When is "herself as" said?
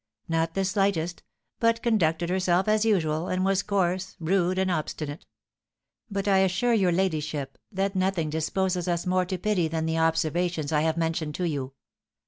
2.31-2.85